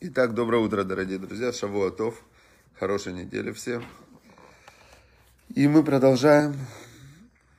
[0.00, 1.52] Итак, доброе утро, дорогие друзья.
[1.52, 2.22] Шавуатов.
[2.78, 3.84] Хорошей недели всем.
[5.56, 6.54] И мы продолжаем,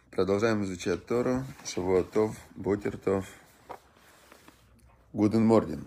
[0.09, 1.43] продолжаем изучать Тору.
[1.65, 3.27] Шавуатов, Ботертов.
[5.11, 5.85] Гуден Мордин.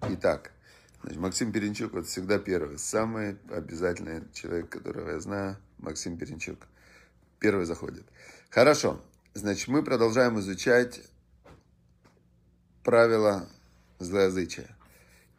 [0.00, 0.52] Итак,
[1.02, 2.78] значит, Максим Перенчук вот всегда первый.
[2.78, 6.66] Самый обязательный человек, которого я знаю, Максим Перенчук.
[7.40, 8.06] Первый заходит.
[8.48, 8.98] Хорошо.
[9.34, 11.02] Значит, мы продолжаем изучать
[12.82, 13.46] правила
[13.98, 14.68] злоязычия.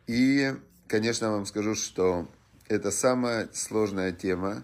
[0.08, 0.54] И,
[0.88, 2.28] конечно, вам скажу, что
[2.68, 4.64] это самая сложная тема.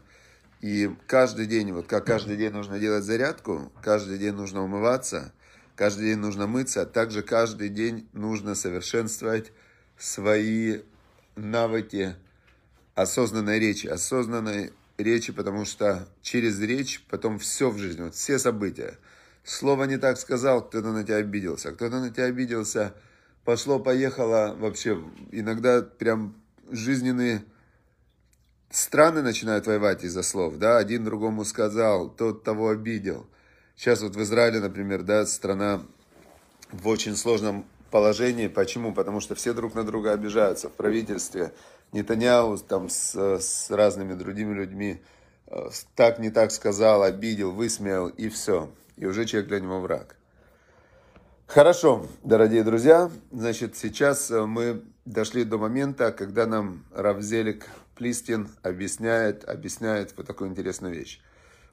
[0.61, 5.33] И каждый день, вот как каждый день нужно делать зарядку, каждый день нужно умываться,
[5.75, 9.51] каждый день нужно мыться, а также каждый день нужно совершенствовать
[9.97, 10.81] свои
[11.35, 12.15] навыки
[12.93, 13.87] осознанной речи.
[13.87, 18.99] Осознанной речи, потому что через речь потом все в жизни, вот все события.
[19.43, 22.93] Слово не так сказал, кто-то на тебя обиделся, кто-то на тебя обиделся–
[23.43, 25.01] пошло-поехало вообще.
[25.31, 26.35] Иногда прям
[26.69, 27.43] жизненные
[28.69, 33.27] страны начинают воевать из-за слов, да, один другому сказал, тот того обидел.
[33.75, 35.81] Сейчас вот в Израиле, например, да, страна
[36.71, 38.47] в очень сложном положении.
[38.47, 38.93] Почему?
[38.93, 41.53] Потому что все друг на друга обижаются в правительстве.
[41.91, 45.01] Нетаньяу там с, с разными другими людьми
[45.47, 48.71] э, так не так сказал, обидел, высмеял и все.
[48.95, 50.15] И уже человек для него враг.
[51.53, 59.43] Хорошо, дорогие друзья, значит, сейчас э, мы дошли до момента, когда нам Равзелик Плистин объясняет,
[59.43, 61.19] объясняет вот такую интересную вещь.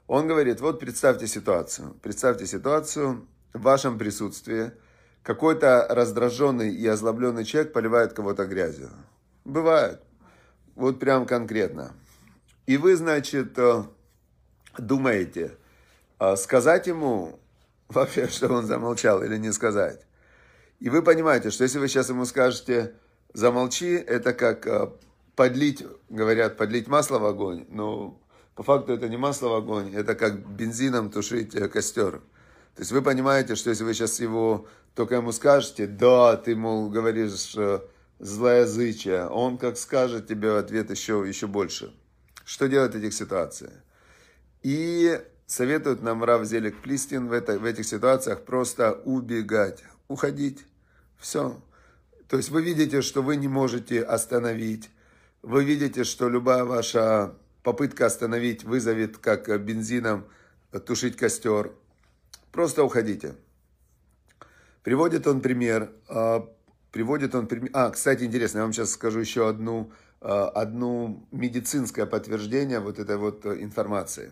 [0.05, 4.73] Он говорит, вот представьте ситуацию, представьте ситуацию в вашем присутствии,
[5.23, 8.89] какой-то раздраженный и озлобленный человек поливает кого-то грязью.
[9.45, 10.01] Бывает,
[10.75, 11.93] вот прям конкретно.
[12.65, 13.83] И вы, значит, э,
[14.77, 15.55] думаете,
[16.19, 17.39] э, сказать ему,
[17.93, 20.05] вообще, чтобы он замолчал или не сказать.
[20.79, 22.93] И вы понимаете, что если вы сейчас ему скажете
[23.33, 24.89] «замолчи», это как э,
[25.35, 27.65] подлить, говорят, подлить масло в огонь.
[27.69, 28.21] Но
[28.55, 32.21] по факту это не масло в огонь, это как бензином тушить э, костер.
[32.75, 36.89] То есть вы понимаете, что если вы сейчас его только ему скажете, да, ты, мол,
[36.89, 37.81] говоришь э,
[38.19, 41.93] злоязычие, он как скажет тебе в ответ еще, еще больше.
[42.45, 43.73] Что делать в этих ситуациях?
[44.61, 45.19] И
[45.49, 50.63] советует нам Рав Зелик Плистин в, это, в этих ситуациях просто убегать, уходить.
[51.17, 51.59] Все.
[52.27, 54.89] То есть вы видите, что вы не можете остановить.
[55.41, 57.33] Вы видите, что любая ваша
[57.63, 60.25] попытка остановить вызовет, как бензином,
[60.85, 61.71] тушить костер.
[62.51, 63.33] Просто уходите.
[64.83, 65.91] Приводит он пример.
[66.07, 66.47] А,
[66.91, 67.71] приводит он пример.
[67.73, 73.17] А, кстати, интересно, я вам сейчас скажу еще одну, а, одну медицинское подтверждение вот этой
[73.17, 74.31] вот информации.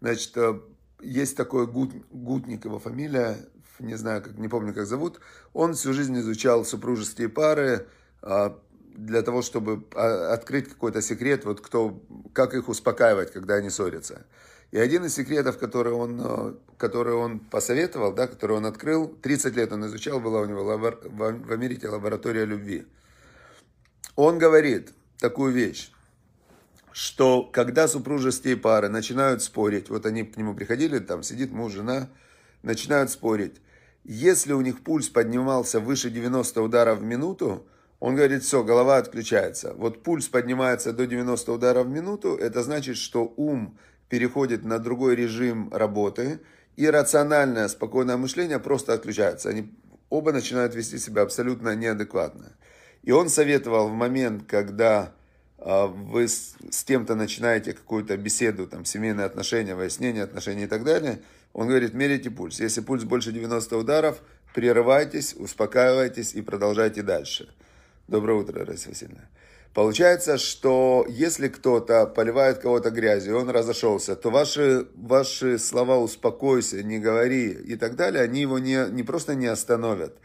[0.00, 0.60] Значит, э,
[1.00, 3.36] есть такой Гут, Гутник, его фамилия,
[3.78, 5.20] не знаю, как, не помню, как зовут.
[5.52, 7.86] Он всю жизнь изучал супружеские пары
[8.22, 8.58] а,
[8.94, 12.02] для того, чтобы а, открыть какой-то секрет, вот кто,
[12.32, 14.26] как их успокаивать, когда они ссорятся.
[14.72, 19.54] И один из секретов, который он, э, который он посоветовал, да, который он открыл, 30
[19.54, 22.86] лет он изучал, была у него лабор, в Америке лаборатория любви.
[24.16, 25.92] Он говорит такую вещь
[26.96, 32.08] что когда супружеские пары начинают спорить, вот они к нему приходили, там сидит муж, жена,
[32.62, 33.56] начинают спорить.
[34.02, 37.66] Если у них пульс поднимался выше 90 ударов в минуту,
[38.00, 39.74] он говорит, все, голова отключается.
[39.76, 43.76] Вот пульс поднимается до 90 ударов в минуту, это значит, что ум
[44.08, 46.40] переходит на другой режим работы,
[46.76, 49.50] и рациональное, спокойное мышление просто отключается.
[49.50, 49.70] Они
[50.08, 52.56] оба начинают вести себя абсолютно неадекватно.
[53.02, 55.12] И он советовал в момент, когда
[55.58, 61.20] вы с, с кем-то начинаете какую-то беседу, там, семейные отношения, выяснение отношений и так далее,
[61.52, 62.60] он говорит, мерите пульс.
[62.60, 64.20] Если пульс больше 90 ударов,
[64.54, 67.48] прерывайтесь, успокаивайтесь и продолжайте дальше.
[68.08, 69.28] Доброе утро, Раиса Васильевна.
[69.72, 76.98] Получается, что если кто-то поливает кого-то грязью, он разошелся, то ваши, ваши слова «успокойся», «не
[76.98, 80.16] говори» и так далее, они его не, не просто не остановят,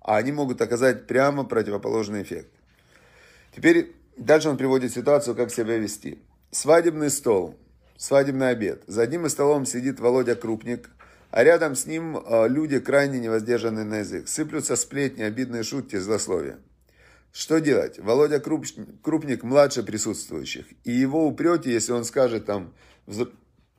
[0.00, 2.50] а они могут оказать прямо противоположный эффект.
[3.56, 6.18] Теперь Дальше он приводит ситуацию, как себя вести.
[6.50, 7.58] Свадебный стол,
[7.96, 8.82] свадебный обед.
[8.86, 10.90] За одним из столом сидит Володя Крупник,
[11.30, 14.28] а рядом с ним э, люди крайне невоздержанные на язык.
[14.28, 16.58] Сыплются сплетни, обидные шутки, злословия.
[17.32, 17.98] Что делать?
[17.98, 20.66] Володя Крупник младше присутствующих.
[20.84, 22.74] И его упрете, если он скажет там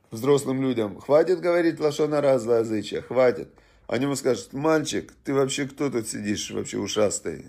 [0.09, 3.49] взрослым людям, хватит говорить лошона раз злоязычие, хватит.
[3.85, 7.45] Они ему скажут, мальчик, ты вообще кто тут сидишь, вообще ушастый?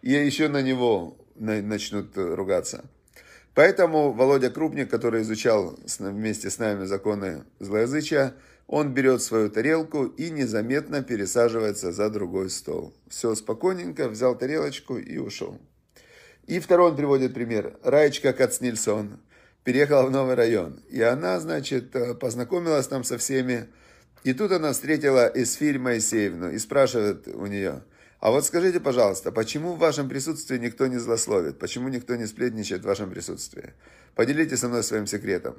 [0.00, 2.84] И еще на него начнут ругаться.
[3.54, 8.34] Поэтому Володя Крупник, который изучал вместе с нами законы злоязычия,
[8.66, 12.94] он берет свою тарелку и незаметно пересаживается за другой стол.
[13.08, 15.60] Все спокойненько, взял тарелочку и ушел.
[16.46, 17.76] И второй он приводит пример.
[17.82, 19.20] Раечка Кацнильсон
[19.64, 20.80] переехала в новый район.
[20.88, 23.68] И она, значит, э, познакомилась там со всеми.
[24.24, 27.82] И тут она встретила Эсфирь Моисеевну и спрашивает у нее,
[28.22, 31.58] а вот скажите, пожалуйста, почему в вашем присутствии никто не злословит?
[31.58, 33.74] Почему никто не сплетничает в вашем присутствии?
[34.14, 35.56] Поделитесь со мной своим секретом.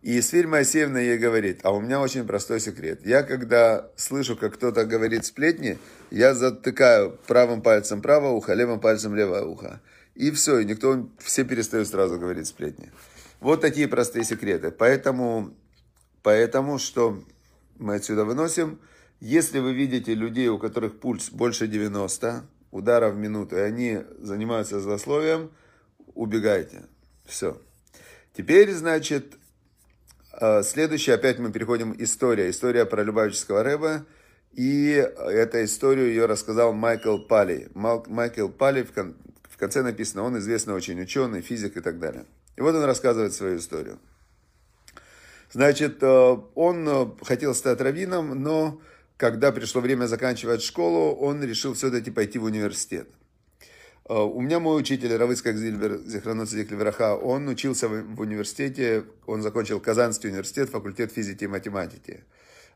[0.00, 3.04] И Исфирь Моисеевна ей говорит, а у меня очень простой секрет.
[3.04, 5.76] Я когда слышу, как кто-то говорит сплетни,
[6.12, 9.80] я затыкаю правым пальцем правое ухо, левым пальцем левое ухо.
[10.14, 12.92] И все, и никто, все перестают сразу говорить сплетни.
[13.40, 14.70] Вот такие простые секреты.
[14.70, 15.52] Поэтому,
[16.22, 17.24] поэтому что
[17.76, 18.78] мы отсюда выносим?
[19.20, 24.80] Если вы видите людей, у которых пульс больше 90 ударов в минуту, и они занимаются
[24.80, 25.50] злословием,
[26.14, 26.82] убегайте.
[27.24, 27.56] Все.
[28.34, 29.38] Теперь, значит,
[30.40, 32.50] Э, следующее, опять мы переходим история.
[32.50, 34.04] История про Любавического Рэба.
[34.52, 37.68] И эту историю ее рассказал Майкл Пали.
[37.74, 42.24] Майкл Пали, в конце написано, он известный очень ученый, физик и так далее.
[42.56, 43.98] И вот он рассказывает свою историю.
[45.52, 48.80] Значит, э, он э, хотел стать раввином, но
[49.16, 53.08] когда пришло время заканчивать школу, он решил все-таки пойти в университет.
[54.08, 59.80] Э, у меня мой учитель Равыцкак Зильбер, Зихрануцидик Левераха, он учился в, университете, он закончил
[59.80, 62.24] Казанский университет, факультет физики и математики.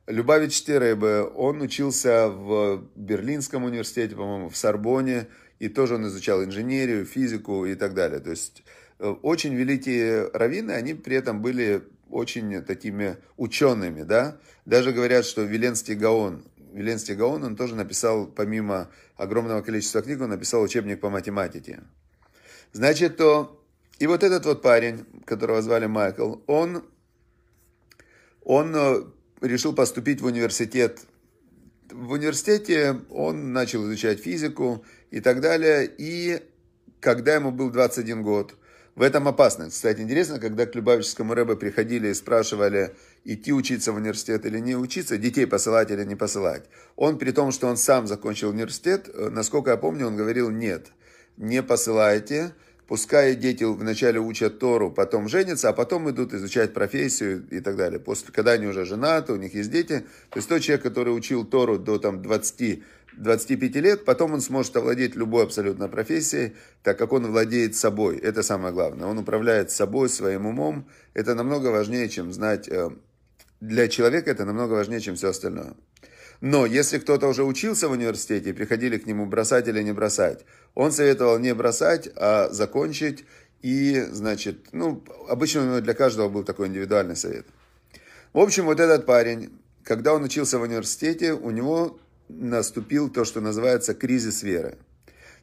[0.06, 5.26] Любавич Теребе, он учился в Берлинском университете, по-моему, в Сорбоне,
[5.58, 8.20] и тоже он изучал инженерию, физику и так далее.
[8.20, 8.62] То есть
[9.00, 14.38] э, очень великие раввины, они при этом были очень такими учеными, да.
[14.64, 20.31] Даже говорят, что Веленский Гаон, Веленский Гаон, он тоже написал, помимо огромного количества книг, он
[20.31, 21.81] написал учебник по математике.
[22.72, 23.55] Значит, то...
[23.99, 26.84] И вот этот вот парень, которого звали Майкл, он,
[28.44, 29.02] он э,
[29.40, 31.00] решил поступить в университет.
[31.90, 35.90] В университете он начал изучать физику и так далее.
[35.99, 36.40] И
[37.00, 38.55] когда ему был 21 год,
[38.98, 39.76] в этом опасность.
[39.76, 44.74] Кстати, интересно, когда к Любавическому Рэбе приходили и спрашивали, идти учиться в университет или не
[44.74, 46.64] учиться, детей посылать или не посылать.
[46.96, 50.88] Он, при том, что он сам закончил университет, э, насколько я помню, он говорил, нет,
[51.36, 52.50] не посылайте,
[52.88, 58.00] пускай дети вначале учат Тору, потом женятся, а потом идут изучать профессию и так далее.
[58.00, 60.06] После, когда они уже женаты, у них есть дети.
[60.30, 62.82] То есть тот человек, который учил Тору до там, 20
[63.19, 68.17] 25 лет, потом он сможет овладеть любой абсолютно профессией, так как он владеет собой.
[68.19, 69.06] Это самое главное.
[69.06, 70.88] Он управляет собой, своим умом.
[71.15, 72.69] Это намного важнее, чем знать...
[72.69, 72.91] Э,
[73.61, 75.75] для человека это намного важнее, чем все остальное.
[76.41, 80.44] Но если кто-то уже учился в университете приходили к нему бросать или не бросать,
[80.75, 83.25] он советовал не бросать, а закончить.
[83.61, 87.47] И, значит, ну, обычно для каждого был такой индивидуальный совет.
[88.32, 89.50] В общем, вот этот парень,
[89.82, 94.78] когда он учился в университете, у него наступил то, что называется кризис веры.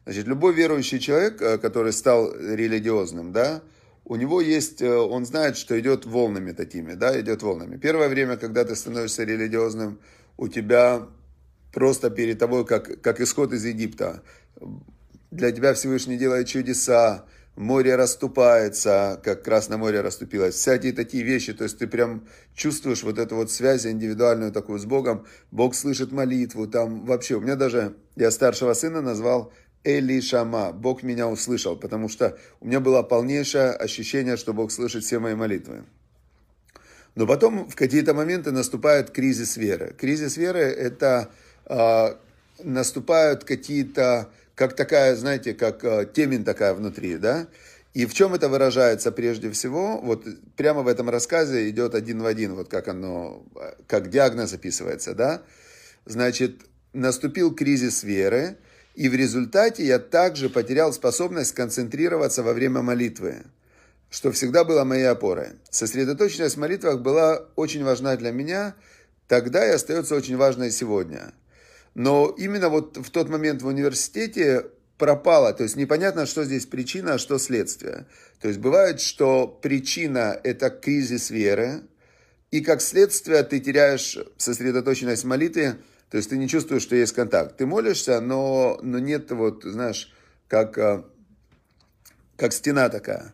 [0.04, 3.62] Значит, любой верующий человек, э, который стал религиозным, да,
[4.04, 7.76] у него есть, э, он знает, что идет волнами такими, да, идет волнами.
[7.76, 9.98] Первое время, когда ты становишься религиозным,
[10.36, 11.08] у тебя
[11.72, 14.22] просто перед тобой, как, как исход из Египта.
[15.32, 21.64] Для тебя Всевышний делает чудеса, море расступается, как Красное море расступилось, всякие такие вещи, то
[21.64, 26.66] есть ты прям чувствуешь вот эту вот связь индивидуальную такую с Богом, Бог слышит молитву,
[26.66, 29.52] там вообще, у меня даже, я старшего сына назвал
[29.84, 35.04] Эли Шама, Бог меня услышал, потому что у меня было полнейшее ощущение, что Бог слышит
[35.04, 35.84] все мои молитвы.
[37.14, 39.94] Но потом в какие-то моменты наступает кризис веры.
[39.98, 41.30] Кризис веры это
[41.64, 42.14] э,
[42.62, 47.46] наступают какие-то как такая, знаете, как э, темень такая внутри, да?
[47.92, 50.00] И в чем это выражается прежде всего?
[50.00, 50.24] Вот
[50.56, 53.44] прямо в этом рассказе идет один в один, вот как оно,
[53.86, 55.42] как диагноз описывается, да?
[56.06, 56.62] Значит,
[56.94, 58.56] наступил кризис веры,
[58.94, 63.42] и в результате я также потерял способность концентрироваться во время молитвы,
[64.08, 65.48] что всегда было моей опорой.
[65.68, 68.74] Сосредоточенность в молитвах была очень важна для меня,
[69.28, 71.34] тогда и остается очень важной сегодня–
[71.96, 74.66] но именно вот в тот момент в университете
[74.98, 78.06] пропало, то есть непонятно, что здесь причина, а что следствие.
[78.38, 81.84] То есть бывает, что причина– это кризис веры,
[82.50, 85.78] и как следствие ты теряешь сосредоточенность в молитве,
[86.10, 87.56] то есть ты не чувствуешь, что есть контакт.
[87.56, 90.12] Ты молишься, но, но нет вот, знаешь,
[90.48, 91.02] как, э,
[92.36, 93.32] как стена такая.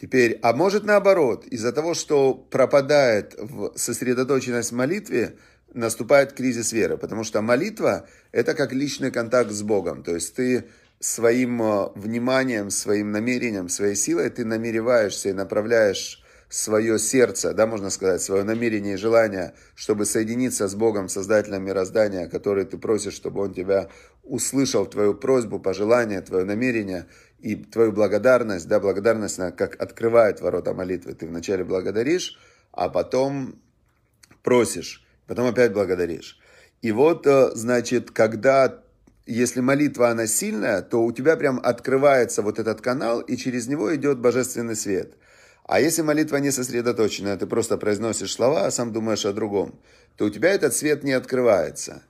[0.00, 5.36] Теперь, а может наоборот, из-за того, что пропадает в сосредоточенность молитве,
[5.74, 10.64] наступает кризис веры, потому что молитва– это как личный контакт с Богом, то есть ты
[11.00, 17.90] своим э, вниманием, своим намерением, своей силой ты намереваешься и направляешь свое сердце, да, можно
[17.90, 23.42] сказать, свое намерение и желание, чтобы соединиться с Богом, Создателем мироздания, который ты просишь, чтобы
[23.42, 23.88] Он тебя
[24.22, 27.06] услышал, твою просьбу, пожелание, твое намерение
[27.40, 31.14] и твою благодарность, да, благодарность, она как открывает ворота молитвы.
[31.14, 32.38] Ты вначале благодаришь,
[32.72, 33.60] а потом
[34.42, 36.38] просишь, потом опять благодаришь.
[36.82, 38.84] И вот, э, значит, когда
[39.26, 43.94] если молитва, она сильная, то у тебя прям открывается вот этот канал, и через него
[43.94, 45.14] идет божественный свет.
[45.66, 49.80] А если молитва не сосредоточенная, ты просто произносишь слова, а сам думаешь о другом,
[50.16, 52.02] то у тебя этот свет не открывается.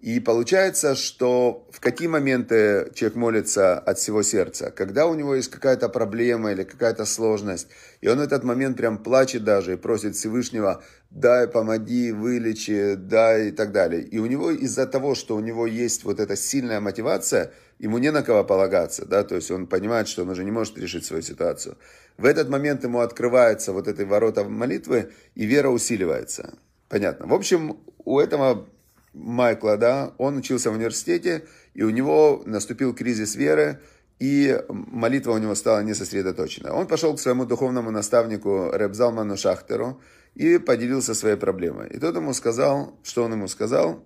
[0.00, 4.70] И получается, что в какие моменты человек молится от всего сердца?
[4.70, 7.68] Когда у него есть какая-то проблема или какая-то сложность,
[8.00, 13.48] и он в этот момент прям плачет даже и просит Всевышнего, дай, помоги, вылечи, дай
[13.48, 14.02] и так далее.
[14.02, 18.10] И у него из-за того, что у него есть вот эта сильная мотивация, ему не
[18.10, 21.22] на кого полагаться, да, то есть он понимает, что он уже не может решить свою
[21.22, 21.76] ситуацию.
[22.16, 26.54] В этот момент ему открывается вот этой ворота молитвы, и вера усиливается.
[26.88, 27.26] Понятно.
[27.26, 28.66] В общем, у этого
[29.12, 33.80] Майкла, да, он учился в университете, и у него наступил кризис веры,
[34.18, 36.74] и молитва у него стала несосредоточена.
[36.74, 40.00] Он пошел к своему духовному наставнику Ребзалману Шахтеру
[40.34, 41.88] и поделился своей проблемой.
[41.88, 44.04] И тот ему сказал, что он ему сказал,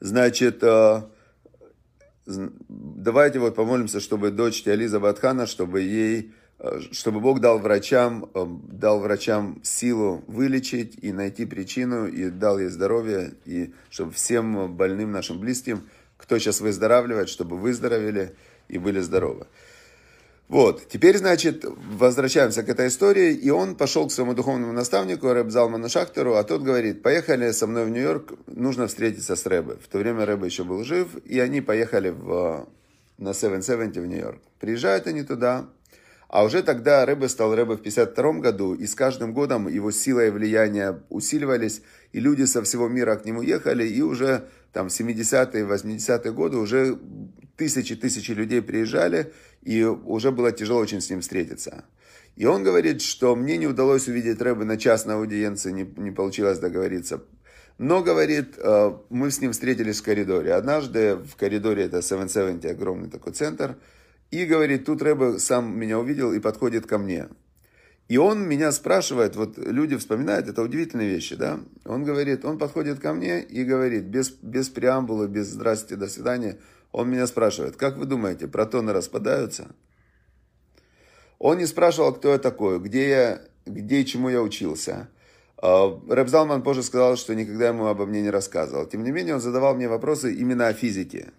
[0.00, 1.02] значит, э,
[2.26, 6.32] давайте вот помолимся, чтобы дочь Ализа Батхана, чтобы ей
[6.92, 12.68] чтобы Бог дал врачам, э, дал врачам силу вылечить и найти причину, и дал ей
[12.68, 18.36] здоровье, и чтобы всем больным нашим близким, кто сейчас выздоравливает, чтобы выздоровели
[18.68, 19.46] и были здоровы.
[20.48, 25.50] Вот, теперь, значит, возвращаемся к этой истории, и он пошел к своему духовному наставнику, Рэб
[25.50, 29.76] Залману Шахтеру, а тот говорит, поехали со мной в Нью-Йорк, нужно встретиться с Рэбой.
[29.76, 32.68] В то время Рэба еще был жив, и они поехали в,
[33.16, 34.42] на 770 в Нью-Йорк.
[34.60, 35.68] Приезжают они туда,
[36.32, 40.26] а уже тогда Рэбе стал Рэбе в 52 году, и с каждым годом его сила
[40.26, 44.92] и влияние усиливались, и люди со всего мира к нему ехали, и уже там в
[44.98, 46.98] 70-е, 80-е годы уже
[47.58, 51.84] тысячи-тысячи людей приезжали, и уже было тяжело очень с ним встретиться.
[52.36, 56.58] И он говорит, что мне не удалось увидеть Рэбе на частной аудиенции, не, не получилось
[56.58, 57.22] договориться.
[57.76, 60.54] Но, говорит, э, мы с ним встретились в коридоре.
[60.54, 63.76] Однажды в коридоре, это 770, огромный такой центр,
[64.32, 67.28] и говорит, тут Рэбе сам меня увидел и подходит ко мне.
[68.08, 71.60] И он меня спрашивает, вот люди вспоминают, это удивительные вещи, да?
[71.84, 76.58] Он говорит, он подходит ко мне и говорит, без, без преамбулы, без «здрасте, до свидания»,
[76.92, 79.74] он меня спрашивает, как вы думаете, протоны распадаются?
[81.38, 85.08] Он не спрашивал, кто я такой, где я, где и чему я учился.
[85.56, 88.86] А, Рэб Залман позже сказал, что никогда ему обо мне не рассказывал.
[88.86, 91.32] Тем не менее, он задавал мне вопросы именно о физике.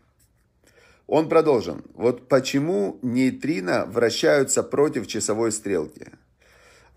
[1.08, 1.82] Он продолжил.
[1.94, 6.08] Вот почему нейтрино вращаются против часовой стрелки.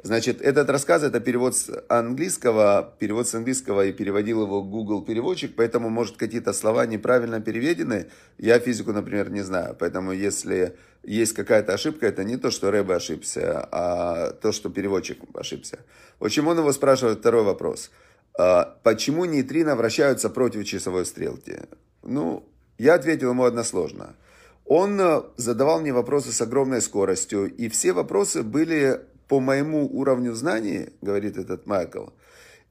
[0.03, 5.57] Значит, этот рассказ, это перевод с английского, перевод с английского и переводил его Google переводчик,
[5.57, 8.07] поэтому, может, какие-то слова неправильно переведены.
[8.39, 12.95] Я физику, например, не знаю, поэтому если есть какая-то ошибка, это не то, что Рэбе
[12.95, 15.81] ошибся, а то, что переводчик ошибся.
[16.21, 17.91] Вот чему он его спрашивает второй вопрос.
[18.39, 21.63] А, почему нейтрино вращаются против часовой стрелки?
[22.05, 24.17] Ну, я ответил ему односложно.
[24.65, 30.35] Он э, задавал мне вопросы с огромной скоростью, и все вопросы были по моему уровню
[30.35, 32.09] знаний, говорит этот Майкл.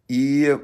[0.07, 0.57] И,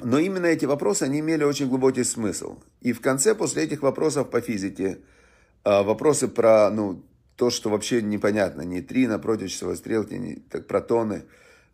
[0.00, 2.58] но именно эти вопросы, они имели очень глубокий смысл.
[2.80, 4.98] И в конце, после этих вопросов по физике,
[5.64, 7.02] э, вопросы про ну,
[7.36, 11.22] то, что вообще непонятно, нейтрино, против часовой стрелки, не, так, протоны,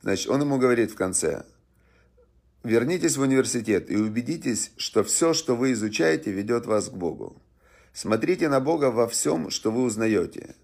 [0.02, 1.44] значит, он ему говорит в конце–
[2.66, 7.40] Вернитесь в университет и убедитесь, что все, что вы изучаете, ведет вас к Богу.
[7.92, 10.56] Смотрите на Бога во всем, что вы узнаете.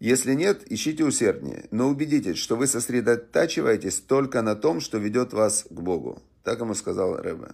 [0.00, 5.64] Если нет, ищите усерднее, но убедитесь, что вы сосредотачиваетесь только на том, что ведет вас
[5.70, 6.20] к Богу.
[6.42, 7.52] Так ему сказал Рэбе.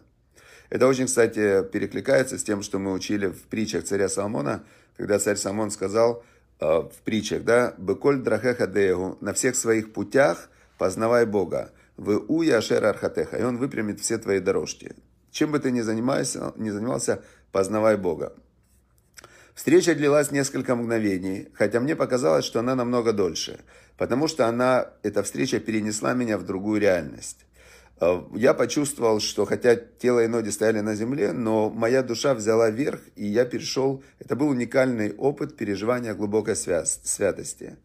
[0.70, 4.64] Это очень, кстати, перекликается с тем, что мы учили в притчах царя Соломона,
[4.96, 6.24] когда царь Соломон сказал
[6.58, 12.56] э, в притчах, да, «Беколь драхеха деегу» на всех своих путях познавай Бога в уя
[12.56, 14.96] ашер архатеха, и он выпрямит все твои дорожки.
[15.30, 18.32] Чем бы ты ни занимался, ни занимался, познавай Бога.
[19.54, 23.60] Встреча длилась несколько мгновений, хотя мне показалось, что она намного дольше,
[23.98, 27.44] потому что она, эта встреча перенесла меня в другую реальность.
[28.00, 32.70] Э, я почувствовал, что хотя тело и ноги стояли на земле, но моя душа взяла
[32.70, 37.76] верх, и я перешел, это был уникальный опыт переживания глубокой святости.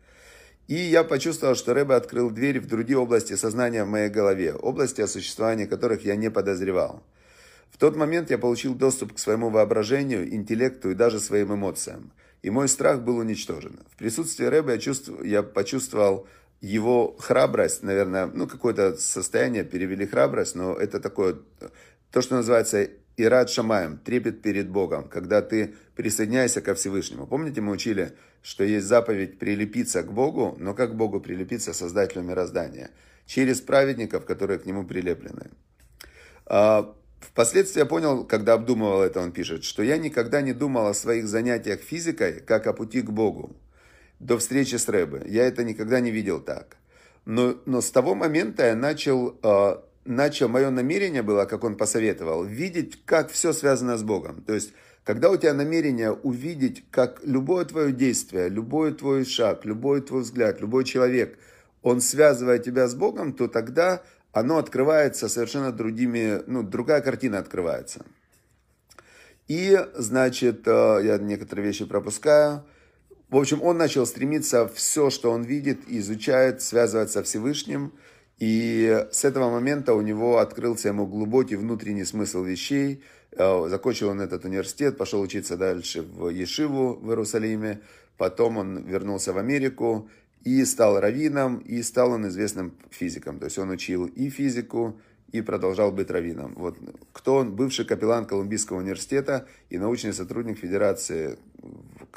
[0.68, 5.02] И я почувствовал, что Рэбе открыл дверь в другие области сознания в моей голове, области,
[5.02, 7.04] о существовании которых я не подозревал.
[7.70, 12.14] В тот момент я получил доступ к своему воображению, интеллекту и даже своим эмоциям.
[12.42, 13.80] И мой страх был уничтожен.
[13.92, 15.12] В присутствии Рэбе я, чувств...
[15.24, 16.28] я почувствовал
[16.62, 21.38] его храбрость, наверное, ну, какое-то состояние перевели храбрость, но это такое,
[22.12, 27.28] то, что называется ирад шамаем, трепет перед Богом, когда ты присоединяешься ко Всевышнему.
[27.28, 32.92] Помните, мы учили, что есть заповедь прилепиться к Богу, но как Богу прилепиться Создателю мироздания?
[33.26, 35.50] Через праведников, которые к Нему прилеплены.
[36.46, 40.94] А, впоследствии я понял, когда обдумывал это, он пишет, что я никогда не думал о
[40.94, 43.56] своих занятиях физикой, как о пути к Богу.
[44.20, 45.24] До встречи с Рэбе.
[45.26, 46.78] Я это никогда не видел так.
[47.26, 52.44] Но, но с того момента я начал а, начал, мое намерение было, как он посоветовал,
[52.44, 54.42] видеть, как все связано с Богом.
[54.44, 60.02] То есть, когда у тебя намерение увидеть, как любое твое действие, любой твой шаг, любой
[60.02, 61.38] твой взгляд, любой человек,
[61.82, 68.06] он связывает тебя с Богом, то тогда оно открывается совершенно другими, ну, другая картина открывается.
[69.48, 72.64] И, значит, э, я некоторые вещи пропускаю.
[73.30, 77.94] В общем, он начал стремиться все, что он видит, изучает, связывать со Всевышним–
[78.40, 83.02] и с этого момента у него открылся ему глубокий внутренний смысл вещей.
[83.32, 87.82] Э, закончил он этот университет, пошел учиться дальше в Ешиву в Иерусалиме.
[88.18, 90.10] Потом он вернулся в Америку
[90.44, 93.40] и стал раввином, и стал он известным физиком.
[93.40, 95.00] То есть он учил и физику,
[95.32, 96.54] и продолжал быть раввином.
[96.56, 96.78] Вот
[97.12, 97.56] кто он?
[97.56, 101.38] Бывший капеллан Колумбийского университета и научный сотрудник Федерации,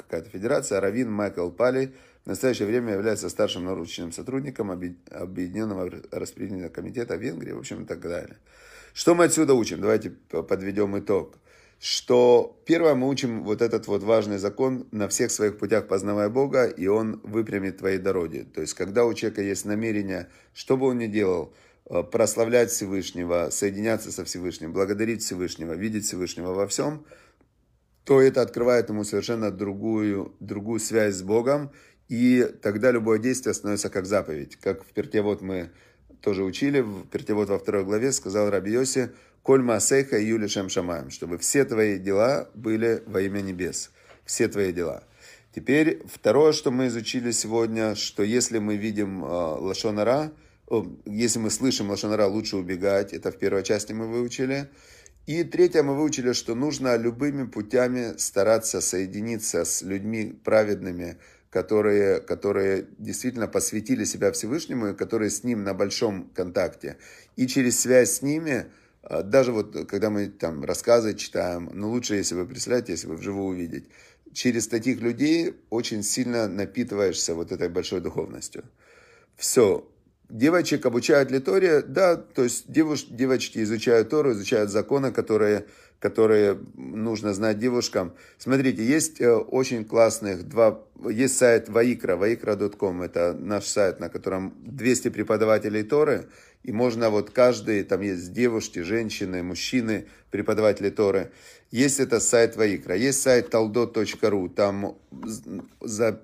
[0.03, 1.93] какая-то федерация, раввин Майкл Пали–
[2.25, 8.01] в настоящее время является старшим научным сотрудником Объединенного распределительного комитета Венгрии, в общем, и так
[8.01, 8.37] далее.
[8.93, 9.81] Что мы отсюда учим?
[9.81, 11.37] Давайте подведем итог.
[11.79, 16.65] Что первое мы учим вот этот вот важный закон на всех своих путях познавая Бога,
[16.65, 18.45] и он выпрямит твои дороги.
[18.53, 21.53] То есть, когда у человека есть намерение, что бы он ни делал,
[21.89, 27.05] э, прославлять Всевышнего, соединяться со Всевышним, благодарить Всевышнего, видеть Всевышнего во всем,
[28.09, 31.71] то это открывает ему совершенно другую, другую связь с Богом,
[32.07, 34.55] и тогда любое действие становится как заповедь.
[34.55, 35.69] Как в Пертевод мы
[36.19, 39.11] тоже учили, в Пертевод во второй главе сказал Раби Йоси,
[39.43, 43.91] «Коль маасейха и юли шем шамаем», чтобы все твои дела были во имя небес.
[44.25, 45.03] Все твои дела.
[45.53, 50.31] Теперь второе, что мы изучили сегодня, что если мы видим э, лошонара,
[51.05, 53.13] если мы слышим лошонара, лучше убегать.
[53.13, 54.67] Это в первой части мы выучили.
[55.29, 61.19] И третье, мы выучили, что нужно любыми путями стараться соединиться с людьми праведными,
[61.51, 66.97] которые, которые действительно посвятили себя Всевышнему, и которые с ним на большом контакте.
[67.35, 68.71] И через связь с ними,
[69.03, 73.17] а, даже вот когда мы там рассказы читаем, ну лучше, если вы представляете, если вы
[73.17, 73.85] вживую увидеть,
[74.33, 78.63] через таких людей очень сильно напитываешься вот этой большой духовностью.
[79.37, 79.87] Все.
[80.29, 85.65] Девочек обучают литоре, да, то есть девуш, девочки изучают Тору, изучают законы, которые
[85.99, 88.13] которые нужно знать девушкам.
[88.37, 94.53] Смотрите, есть э, очень классных два, есть сайт Ваикра, vaikra.com, это наш сайт, на котором
[94.65, 96.27] 200 преподавателей Торы,
[96.63, 101.31] и можно вот каждый, там есть девушки, женщины, мужчины, преподаватели Торы.
[101.71, 104.97] Есть это сайт Ваикра, есть сайт taldo.ru, там
[105.81, 106.21] за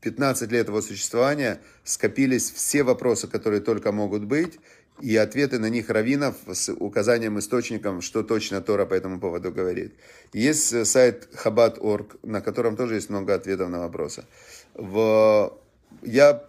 [0.00, 4.58] 15 лет его существования скопились все вопросы, которые только могут быть,
[5.00, 9.94] и ответы на них раввинов с указанием источником, что точно Тора по этому поводу говорит.
[10.32, 14.24] Есть э, сайт Chabad.org, на котором тоже есть много ответов на вопросы.
[14.74, 15.58] В,
[16.02, 16.44] я,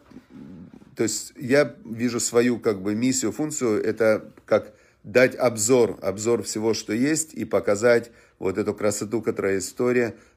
[0.95, 6.73] то есть я вижу свою как бы миссию, функцию, это как дать обзор, обзор всего,
[6.75, 9.57] что есть, и показать вот эту красоту, которая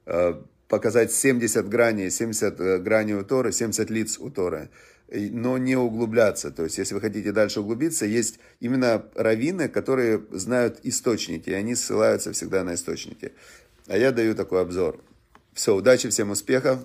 [0.07, 0.35] э,
[0.69, 4.71] показать 70 граней, 70 э, граней у Торы, 70 лиц у Торы
[5.11, 6.51] но не углубляться.
[6.51, 11.75] То есть, если вы хотите дальше углубиться, есть именно раввины, которые знают источники, и они
[11.75, 13.33] ссылаются всегда на источники.
[13.87, 15.01] А я даю такой обзор.
[15.55, 16.81] Все, удачи, всем успехов,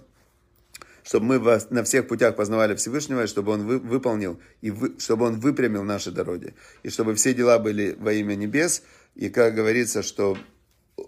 [1.04, 5.26] чтобы мы вас на всех путях познавали Всевышнего, чтобы Он вы, выполнил, и вы, чтобы
[5.26, 8.84] Он выпрямил наши дороги, и чтобы все дела были во имя небес,
[9.16, 10.38] и как говорится, что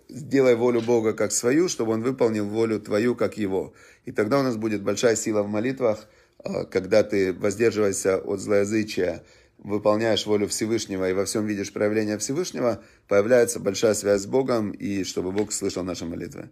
[0.09, 3.73] сделай волю Бога как свою, чтобы Он выполнил волю твою как Его.
[4.05, 6.07] И тогда у нас будет большая сила в молитвах,
[6.43, 9.23] а, когда ты воздерживаешься от злоязычия,
[9.57, 15.03] выполняешь волю Всевышнего и во всем видишь проявление Всевышнего, появляется большая связь с Богом, и
[15.03, 16.49] чтобы Бог слышал наши молитвы.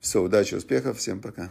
[0.00, 1.50] Все, удачи, успехов, всем пока.